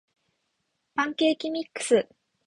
[0.95, 2.09] パンケーキミックス